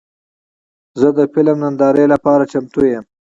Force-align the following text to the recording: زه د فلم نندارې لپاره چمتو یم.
زه 0.99 1.07
د 1.17 1.19
فلم 1.33 1.57
نندارې 1.63 2.05
لپاره 2.13 2.43
چمتو 2.51 2.81
یم. 2.91 3.03